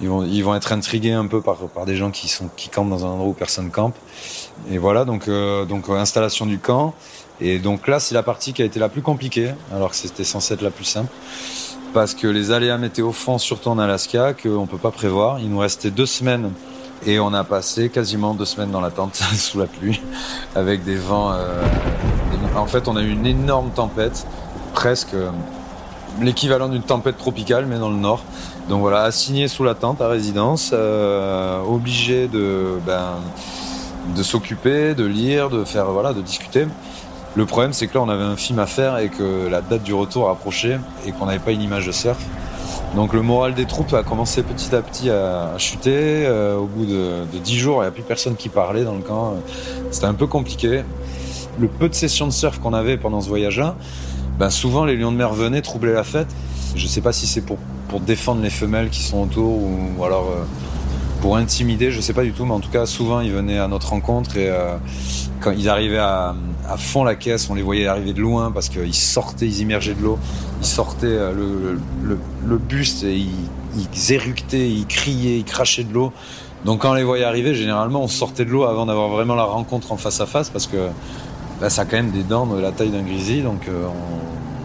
[0.00, 2.68] ils vont ils vont être intrigués un peu par par des gens qui sont qui
[2.68, 3.96] campent dans un endroit où personne campe,
[4.70, 5.28] et voilà donc
[5.68, 6.94] donc installation du camp,
[7.40, 10.24] et donc là c'est la partie qui a été la plus compliquée, alors que c'était
[10.24, 11.12] censé être la plus simple.
[11.96, 15.40] Parce que les aléas météo font, surtout en Alaska, qu'on peut pas prévoir.
[15.40, 16.50] Il nous restait deux semaines
[17.06, 20.02] et on a passé quasiment deux semaines dans la tente sous la pluie,
[20.54, 21.32] avec des vents.
[21.32, 21.62] Euh,
[22.54, 24.26] en fait, on a eu une énorme tempête,
[24.74, 25.30] presque euh,
[26.20, 28.22] l'équivalent d'une tempête tropicale, mais dans le nord.
[28.68, 33.14] Donc voilà, assigné sous la tente à résidence, euh, obligé de, ben,
[34.14, 36.66] de s'occuper, de lire, de faire, voilà, de discuter.
[37.36, 39.82] Le problème, c'est que là, on avait un film à faire et que la date
[39.82, 42.18] du retour approchait et qu'on n'avait pas une image de surf.
[42.94, 46.24] Donc le moral des troupes a commencé petit à petit à, chuter.
[46.26, 49.02] Euh, au bout de, dix jours, il n'y a plus personne qui parlait dans le
[49.02, 49.34] camp.
[49.90, 50.82] C'était un peu compliqué.
[51.60, 53.76] Le peu de sessions de surf qu'on avait pendant ce voyage-là,
[54.38, 56.28] ben souvent les lions de mer venaient troubler la fête.
[56.74, 60.04] Je ne sais pas si c'est pour, pour défendre les femelles qui sont autour ou,
[60.04, 60.44] alors euh,
[61.20, 63.58] pour intimider, je ne sais pas du tout, mais en tout cas souvent ils venaient
[63.58, 64.76] à notre rencontre et euh,
[65.40, 66.34] quand ils arrivaient à,
[66.68, 69.94] à, fond la caisse, on les voyait arriver de loin parce qu'ils sortaient, ils immergeaient
[69.94, 70.18] de l'eau,
[70.60, 73.30] ils sortaient euh, le, buste et ils,
[73.76, 76.12] ils, éructaient, ils criaient, ils crachaient de l'eau.
[76.64, 79.44] Donc quand on les voyait arriver, généralement on sortait de l'eau avant d'avoir vraiment la
[79.44, 80.88] rencontre en face à face parce que
[81.60, 83.86] bah, ça a quand même des dents de la taille d'un grizzly, donc euh,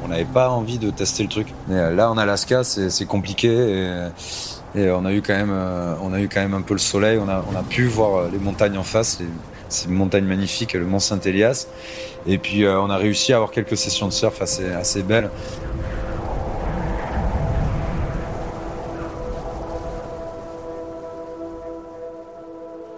[0.03, 1.53] on n'avait pas envie de tester le truc.
[1.67, 3.49] Mais euh, là en Alaska, c'est compliqué.
[3.49, 5.53] Et, et on a eu quand même,
[6.01, 7.19] on a eu quand même un peu le soleil.
[7.21, 9.19] On a, on a pu voir les montagnes en face.
[9.71, 11.67] C'est une montagne magnifique, le Mont Saint-Élias.
[12.27, 15.29] Et puis euh, on a réussi à avoir quelques sessions de surf assez, belles.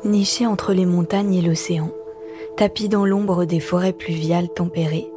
[0.03, 1.91] Niché entre les montagnes et l'océan,
[2.57, 5.09] tapis dans l'ombre des forêts pluviales tempérées,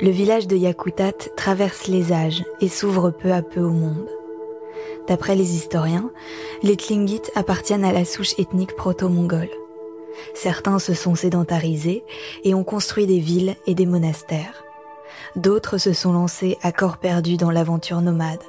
[0.00, 4.08] le village de Yakutat traverse les âges et s'ouvre peu à peu au monde.
[5.06, 6.10] D'après les historiens,
[6.64, 9.48] les Tlingit appartiennent à la souche ethnique proto-mongole.
[10.34, 12.04] Certains se sont sédentarisés
[12.44, 14.64] et ont construit des villes et des monastères.
[15.34, 18.42] D'autres se sont lancés à corps perdu dans l'aventure nomade,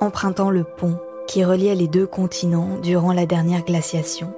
[0.00, 4.32] empruntant le pont qui reliait les deux continents durant la dernière glaciation.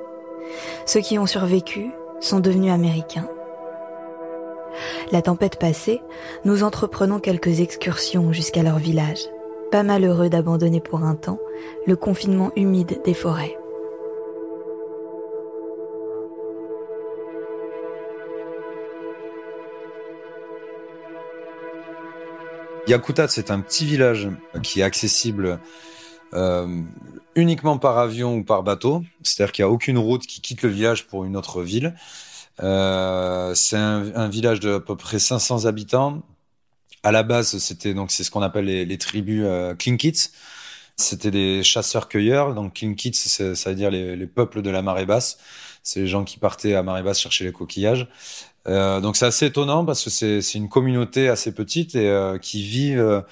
[0.87, 3.29] Ceux qui ont survécu sont devenus américains.
[5.13, 6.01] La tempête passée,
[6.45, 9.27] nous entreprenons quelques excursions jusqu'à leur village,
[9.71, 11.39] pas malheureux d'abandonner pour un temps
[11.87, 13.57] le confinement humide des forêts.
[22.89, 24.29] Yakutat, c'est un petit village
[24.63, 25.61] qui est accessible
[26.35, 26.83] euh,
[27.35, 29.05] uniquement par avion ou par bateau.
[29.23, 31.95] C'est-à-dire qu'il n'y a aucune route qui quitte le village pour une autre ville.
[32.61, 36.23] Euh, c'est un, village de à peu près 500 habitants.
[37.03, 40.31] À la base, c'était donc c'est ce qu'on appelle les, tribus euh, Klinkits.
[40.97, 42.55] C'était des chasseurs-cueilleurs.
[42.55, 45.39] Donc Klinkits, ça veut dire les, les, peuples de la marée basse.
[45.83, 48.09] C'est les gens qui partaient à marée basse chercher les coquillages.
[48.67, 52.63] Euh, donc c'est assez étonnant parce que c'est une communauté assez petite et euh, qui
[52.63, 53.23] vit euh,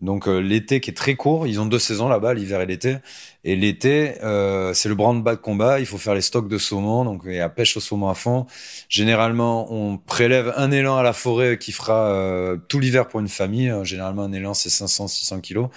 [0.00, 1.46] donc l'été qui est très court.
[1.46, 2.96] Ils ont deux saisons là-bas, l'hiver et l'été.
[3.48, 4.14] Et l'été,
[4.74, 5.78] c'est le branle-bas de combat.
[5.78, 8.46] Il faut faire les stocks de saumon, donc y a pêche au saumon à fond.
[8.88, 13.72] Généralement, on prélève un élan à la forêt qui fera tout l'hiver pour une famille.
[13.84, 15.68] Généralement, un élan c'est 500-600 kilos.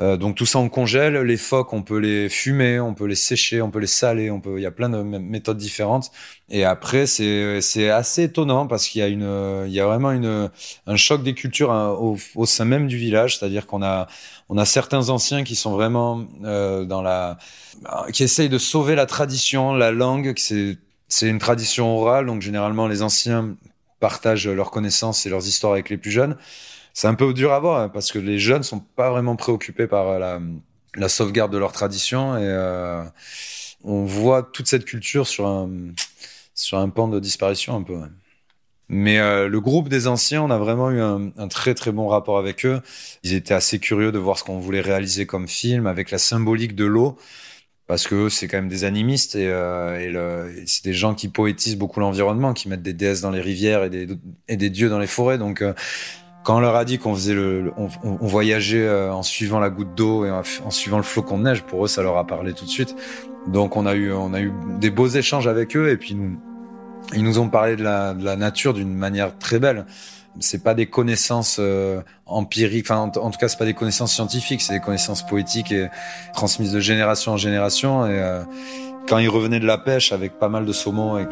[0.00, 1.16] Euh, donc tout ça on congèle.
[1.18, 4.40] Les phoques, on peut les fumer, on peut les sécher, on peut les saler, on
[4.40, 4.58] peut.
[4.58, 6.10] Il y a plein de méthodes différentes.
[6.48, 10.12] Et après c'est c'est assez étonnant parce qu'il y a une il y a vraiment
[10.12, 10.50] une
[10.86, 13.38] un choc des cultures hein, au, au sein même du village.
[13.38, 14.06] C'est-à-dire qu'on a
[14.50, 17.38] on a certains anciens qui sont vraiment euh, dans la
[18.12, 20.34] qui essayent de sauver la tradition, la langue.
[20.36, 20.76] C'est
[21.08, 23.56] c'est une tradition orale, donc généralement les anciens
[23.98, 26.36] partagent leurs connaissances et leurs histoires avec les plus jeunes
[26.92, 29.86] c'est un peu dur à voir hein, parce que les jeunes sont pas vraiment préoccupés
[29.86, 30.40] par la,
[30.94, 33.02] la sauvegarde de leur tradition et euh,
[33.84, 35.70] on voit toute cette culture sur un
[36.54, 37.98] sur un pan de disparition un peu.
[38.92, 42.08] Mais euh, le groupe des anciens, on a vraiment eu un, un, très très bon
[42.08, 42.80] rapport avec eux.
[43.22, 46.74] Ils étaient assez curieux de voir ce qu'on voulait réaliser comme film avec la symbolique
[46.74, 47.16] de l'eau
[47.86, 51.76] parce que c'est quand même des animistes et, euh, et, c'est des gens qui poétisent
[51.76, 54.06] beaucoup l'environnement, qui mettent des déesses dans les rivières et des,
[54.48, 55.38] et des dieux dans les forêts.
[55.38, 55.62] Donc
[56.42, 59.94] quand on leur a dit qu'on faisait le, on, voyageait euh, en suivant la goutte
[59.94, 62.64] d'eau et en, suivant le flocon de neige, pour eux, ça leur a parlé tout
[62.64, 62.96] de suite.
[63.46, 66.38] Donc on a eu, on a eu des beaux échanges avec eux et puis nous,
[67.14, 69.86] ils nous ont parlé de la, de la nature d'une manière très belle.
[70.38, 74.62] C'est pas des connaissances euh, empiriques, enfin en, tout cas c'est pas des connaissances scientifiques,
[74.62, 75.88] c'est des connaissances poétiques et
[76.32, 78.06] transmises de génération en génération.
[78.06, 78.42] Et euh,
[79.08, 81.26] quand ils revenaient de la pêche avec pas mal de saumon et,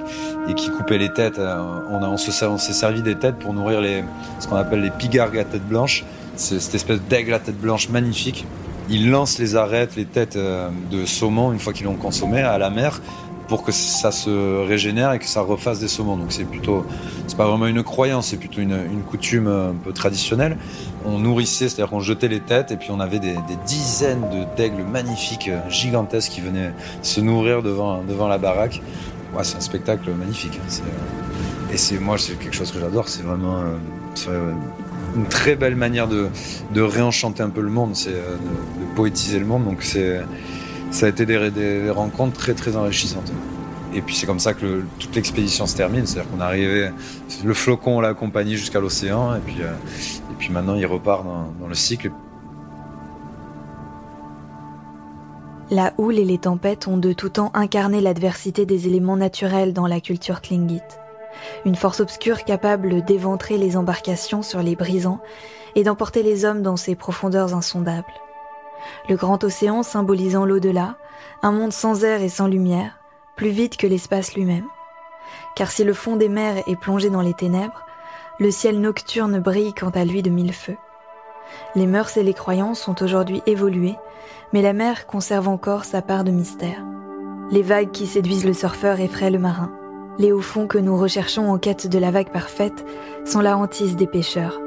[0.48, 3.80] et qui coupaient les têtes, euh, on, a, on s'est servi des têtes pour nourrir
[3.80, 4.02] les,
[4.40, 6.04] ce qu'on appelle les pigargues à tête blanche.
[6.34, 8.46] C'est cette espèce d'aigle à tête blanche magnifique.
[8.90, 12.70] Ils lancent les arêtes, les têtes de saumon une fois qu'ils l'ont consommé à la
[12.70, 13.00] mer
[13.48, 16.16] pour que ça se régénère et que ça refasse des saumons.
[16.16, 16.84] Donc c'est plutôt,
[17.26, 20.58] c'est pas vraiment une croyance, c'est plutôt une, coutume un peu traditionnelle.
[21.06, 24.24] On nourrissait, c'est-à-dire qu'on jetait les têtes et puis on avait des, dizaines
[24.56, 28.82] d'aigles magnifiques, gigantesques qui venaient se nourrir devant, devant la baraque.
[29.42, 30.58] C'est un spectacle magnifique.
[30.62, 30.82] Hein.
[30.82, 33.08] Euh, et c'est moi, c'est quelque chose que j'adore.
[33.08, 33.58] C'est vraiment
[34.28, 34.52] euh,
[35.16, 36.28] une très belle manière de,
[36.74, 39.64] réenchanter un peu le monde, euh, de, de poétiser le monde.
[39.64, 40.20] Donc c'est
[40.90, 43.32] ça a été des, rencontres très très enrichissantes.
[43.94, 46.90] Et puis c'est comme ça que toute l'expédition se termine, c'est-à-dire qu'on arrivé,
[47.42, 49.72] le flocon l'a accompagné jusqu'à l'océan, et puis euh,
[50.30, 52.10] et puis maintenant il repart dans, le cycle.
[55.70, 59.86] La houle et les tempêtes ont de tout temps incarné l'adversité des éléments naturels dans
[59.86, 60.80] la culture Tlingit.
[61.64, 65.20] Une force obscure capable d'éventrer les embarcations sur les brisants
[65.76, 68.04] et d'emporter les hommes dans ces profondeurs insondables
[69.08, 70.96] le grand océan symbolisant l'au-delà,
[71.42, 72.98] un monde sans air et sans lumière,
[73.36, 74.66] plus vide que l'espace lui-même.
[75.56, 77.84] Car si le fond des mers est plongé dans les ténèbres,
[78.38, 80.76] le ciel nocturne brille quant à lui de mille feux.
[81.74, 83.96] Les mœurs et les croyances ont aujourd'hui évolué,
[84.52, 86.84] mais la mer conserve encore sa part de mystère.
[87.50, 89.72] Les vagues qui séduisent le surfeur effraient le marin.
[90.18, 92.84] Les hauts fonds que nous recherchons en quête de la vague parfaite
[93.24, 94.60] sont la hantise des pêcheurs.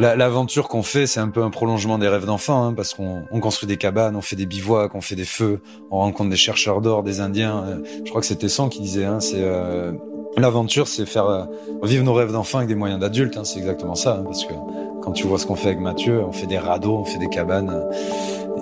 [0.00, 3.66] L'aventure qu'on fait, c'est un peu un prolongement des rêves d'enfant, hein, parce qu'on construit
[3.66, 5.60] des cabanes, on fait des bivouacs, on fait des feux,
[5.90, 7.62] on rencontre des chercheurs d'or, des Indiens.
[7.66, 9.92] Euh, je crois que c'était Tesson qui disait, hein, c'est euh,
[10.38, 11.44] l'aventure, c'est faire euh,
[11.82, 13.36] vivre nos rêves d'enfant avec des moyens d'adultes.
[13.36, 14.54] Hein, c'est exactement ça, hein, parce que
[15.02, 17.28] quand tu vois ce qu'on fait avec Mathieu, on fait des radeaux, on fait des
[17.28, 17.84] cabanes.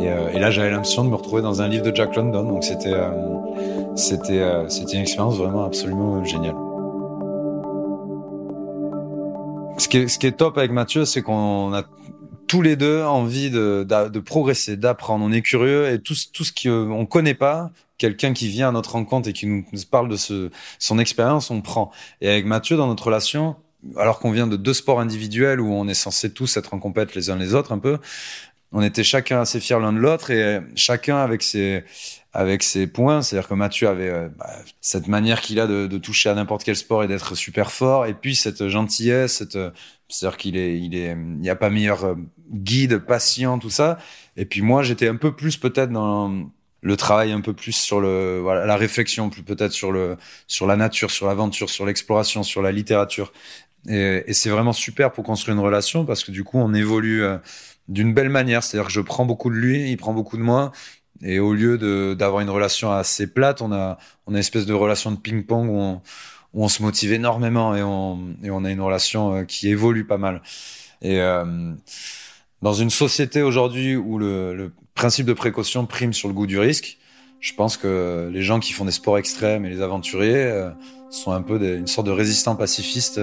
[0.01, 2.65] Et, et là, j'avais l'impression de me retrouver dans un livre de Jack London, donc
[2.65, 2.95] c'était
[3.97, 6.55] c'était c'était une expérience vraiment absolument géniale.
[9.79, 11.85] Ce qui, est, ce qui est top avec Mathieu, c'est qu'on a
[12.49, 15.25] tous les deux envie de, de, progresser, d'apprendre.
[15.25, 18.93] On est curieux et tout, tout ce qu'on connaît pas, quelqu'un qui vient à notre
[18.93, 21.93] rencontre et qui nous parle de ce, son expérience, on prend.
[22.21, 23.57] Et avec Mathieu, dans notre relation,
[23.97, 27.15] alors qu'on vient de deux sports individuels où on est censé tous être en compète
[27.15, 27.99] les uns les autres un peu,
[28.73, 31.85] on était chacun assez fiers l'un de l'autre et chacun avec ses,
[32.33, 33.23] avec ses points.
[33.23, 34.51] C'est-à-dire que Mathieu avait euh, bah,
[34.81, 38.07] cette manière qu'il a de, de, toucher à n'importe quel sport et d'être super fort,
[38.07, 39.59] et puis cette gentillesse, cette,
[40.09, 42.15] c'est-à-dire qu'il est, il est, il n'y a pas meilleur euh,
[42.51, 43.99] guide, patient, tout ça.
[44.37, 46.51] Et puis moi, j'étais un peu plus peut-être dans
[46.81, 50.67] le travail, un peu plus sur le, voilà, la réflexion, plus peut-être sur le, sur
[50.67, 53.33] la nature, sur l'aventure, sur l'exploration, sur la littérature.
[53.89, 57.23] Et, et c'est vraiment super pour construire une relation parce que du coup, on évolue
[57.23, 57.39] euh,
[57.89, 58.63] d'une belle manière.
[58.63, 60.73] C'est-à-dire que je prends beaucoup de lui, il prend beaucoup de moi.
[61.23, 61.79] Et au lieu
[62.15, 66.01] d'avoir une relation assez plate, on a on une espèce de relation de ping-pong où
[66.55, 70.19] on, se motive énormément et on et on a une relation euh, qui évolue pas
[70.19, 70.43] mal.
[71.03, 71.73] Et euh,
[72.63, 76.99] dans une société aujourd'hui où le, principe de précaution prime sur le goût du risque,
[77.39, 80.71] je pense que les gens qui font des sports extrêmes et les aventuriers euh,
[81.09, 83.21] sont un peu des, une sorte de résistants pacifistes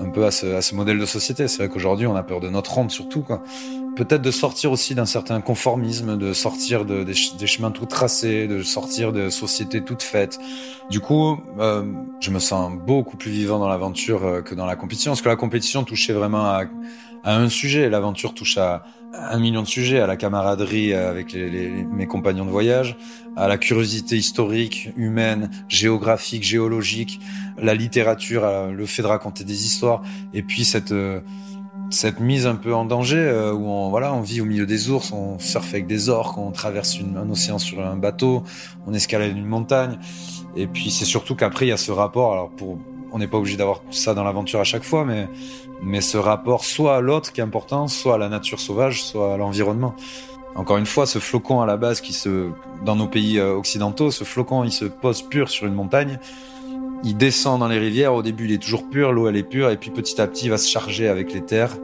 [0.00, 1.48] un peu à ce, à ce modèle de société.
[1.48, 3.22] C'est vrai qu'aujourd'hui, on a peur de notre honte surtout.
[3.22, 3.42] Quoi.
[3.96, 8.46] Peut-être de sortir aussi d'un certain conformisme, de sortir de, des, des, chemins tout tracés,
[8.46, 10.38] de sortir de sociétés toutes faites.
[10.90, 11.82] Du coup, euh,
[12.20, 15.28] je me sens beaucoup plus vivant dans l'aventure euh, que dans la compétition, parce que
[15.28, 16.64] la compétition touchait vraiment à,
[17.24, 17.88] à un sujet.
[17.88, 22.96] L'aventure touche à, un million de sujets, à la camaraderie avec mes compagnons de voyage,
[23.36, 27.20] à la curiosité historique, humaine, géographique, géologique,
[27.56, 30.02] la littérature, le fait de raconter des histoires,
[30.34, 31.20] et puis cette euh,
[31.90, 34.90] cette mise un peu en danger euh, où on voilà on vit au milieu des
[34.90, 38.42] ours, on surfe avec des orques, on traverse un océan sur un bateau,
[38.86, 39.98] on escalade une montagne,
[40.54, 42.32] et puis c'est surtout qu'après il y a ce rapport.
[42.32, 42.78] Alors pour
[43.12, 45.28] on n'est pas obligé d'avoir ça dans l'aventure à chaque fois, mais
[45.82, 49.34] mais ce rapport soit à l'autre qui est important, soit à la nature sauvage, soit
[49.34, 49.94] à l'environnement.
[50.54, 52.48] Encore une fois, ce flocon à la base qui se,
[52.84, 56.18] dans nos pays euh, occidentaux, ce flocon, il se pose pur sur une montagne.
[57.04, 58.12] Il descend dans les rivières.
[58.12, 60.46] Au début, il est toujours pur, l'eau elle est pure, et puis petit à petit,
[60.46, 61.76] il va se charger avec les terres,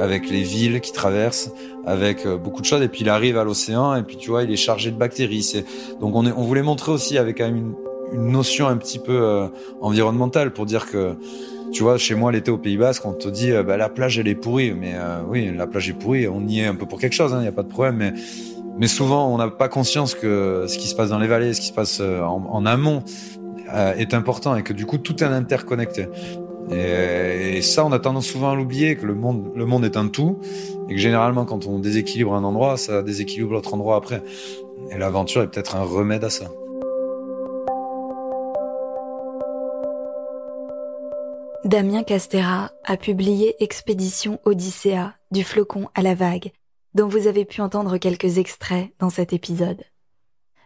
[0.00, 1.52] avec les villes qui traversent,
[1.86, 2.82] avec euh, beaucoup de choses.
[2.82, 5.44] Et puis il arrive à l'océan, et puis tu vois, il est chargé de bactéries.
[5.44, 5.64] C'est
[6.00, 7.74] donc on, est, on voulait montrer aussi avec une
[8.12, 9.48] une notion un petit peu
[9.80, 11.16] environnementale pour dire que
[11.72, 14.28] tu vois, chez moi, l'été au Pays Basque, on te dit, bah, la plage, elle
[14.28, 14.72] est pourrie.
[14.72, 14.94] Mais
[15.28, 16.28] oui, la plage est pourrie.
[16.28, 17.96] On y est un peu pour quelque chose, il hein, n'y a pas de problème.
[17.96, 18.12] Mais,
[18.78, 21.60] mais souvent, on n'a pas conscience que ce qui se passe dans les vallées, ce
[21.60, 23.02] qui se passe en, en amont,
[23.98, 26.06] est important et que du coup, tout est interconnecté.
[26.70, 30.08] Et, ça, on a tendance souvent à l'oublier, que le monde, le monde est un
[30.08, 30.38] tout,
[30.88, 34.22] et que généralement, quand on déséquilibre un endroit, ça déséquilibre l'autre endroit après.
[34.90, 36.46] Et l'aventure est peut-être un remède à ça.
[41.66, 46.52] Damien Castera a publié Expédition Odyssea, du flocon à la vague,
[46.94, 49.82] dont vous avez pu entendre quelques extraits dans cet épisode.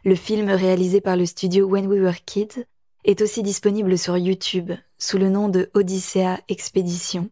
[0.05, 2.66] Le film réalisé par le studio When We Were Kids
[3.05, 7.30] est aussi disponible sur YouTube sous le nom de Odyssea Expédition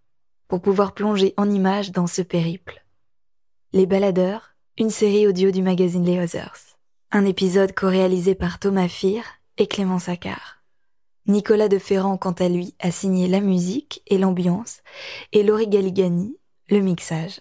[0.48, 2.82] pour pouvoir plonger en images dans ce périple.
[3.74, 6.78] Les Baladeurs, une série audio du magazine Les Others.
[7.10, 9.24] Un épisode co-réalisé par Thomas Fir
[9.58, 10.57] et Clément Saccard.
[11.28, 14.80] Nicolas de Ferrand, quant à lui, a signé la musique et l'ambiance
[15.32, 16.38] et Laurie Galigani,
[16.70, 17.40] le mixage.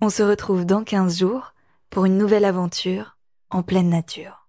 [0.00, 1.52] On se retrouve dans 15 jours
[1.90, 3.18] pour une nouvelle aventure
[3.50, 4.39] en pleine nature.